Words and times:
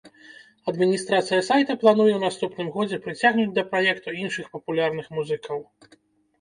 Адміністрацыя 0.69 1.41
сайта 1.49 1.75
плануе 1.83 2.13
ў 2.15 2.21
наступным 2.27 2.73
годзе 2.79 3.01
прыцягнуць 3.05 3.55
да 3.61 3.67
праекту 3.71 4.17
іншых 4.25 4.45
папулярных 4.59 5.15
музыкаў. 5.21 5.59